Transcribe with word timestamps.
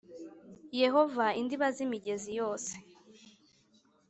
Yehova 0.81 1.25
indiba 1.39 1.67
z 1.75 1.77
imigezi 1.85 2.31
yose 2.39 2.73